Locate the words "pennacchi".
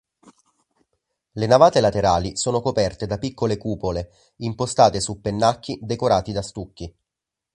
5.21-5.77